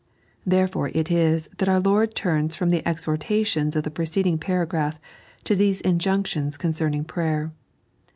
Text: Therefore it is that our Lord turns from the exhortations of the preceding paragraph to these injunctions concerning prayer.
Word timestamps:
Therefore 0.47 0.89
it 0.95 1.11
is 1.11 1.47
that 1.59 1.69
our 1.69 1.79
Lord 1.79 2.15
turns 2.15 2.55
from 2.55 2.71
the 2.71 2.81
exhortations 2.87 3.75
of 3.75 3.83
the 3.83 3.91
preceding 3.91 4.39
paragraph 4.39 4.99
to 5.43 5.55
these 5.55 5.79
injunctions 5.81 6.57
concerning 6.57 7.03
prayer. 7.03 7.51